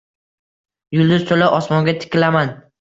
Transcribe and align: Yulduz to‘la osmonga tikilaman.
Yulduz 0.97 1.27
to‘la 1.33 1.53
osmonga 1.61 1.97
tikilaman. 2.03 2.55